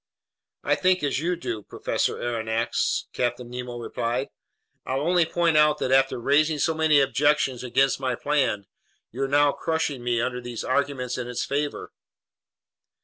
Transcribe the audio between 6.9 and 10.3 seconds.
objections against my plan, you're now crushing me